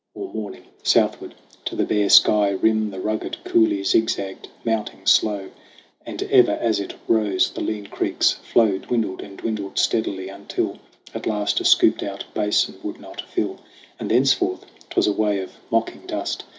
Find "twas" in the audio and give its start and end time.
14.89-15.05